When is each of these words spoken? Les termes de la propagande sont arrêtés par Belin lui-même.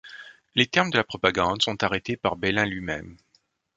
Les 0.55 0.65
termes 0.65 0.89
de 0.89 0.97
la 0.97 1.03
propagande 1.03 1.61
sont 1.61 1.83
arrêtés 1.83 2.17
par 2.17 2.35
Belin 2.35 2.65
lui-même. 2.65 3.17